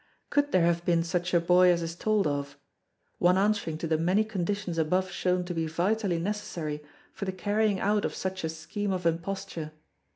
Could 0.31 0.51
there 0.51 0.65
have 0.65 0.83
been 0.83 1.03
such 1.03 1.31
a 1.31 1.39
boy 1.39 1.69
as 1.71 1.83
is 1.83 1.95
told 1.95 2.25
of; 2.25 2.57
one 3.19 3.37
answering 3.37 3.77
to 3.77 3.85
the 3.87 3.99
many 3.99 4.23
conditions 4.23 4.79
above 4.79 5.11
shown 5.11 5.45
to 5.45 5.53
be 5.53 5.67
vitally 5.67 6.17
necessary 6.17 6.83
for 7.13 7.25
the 7.25 7.31
carrying 7.31 7.79
out 7.79 8.03
of 8.03 8.15
such 8.15 8.43
a 8.43 8.49
scheme 8.49 8.91
of 8.93 9.05
imposture. 9.05 9.73